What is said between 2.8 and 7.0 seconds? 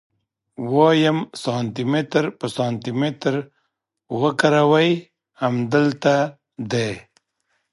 متر وګروئ امدلته دي.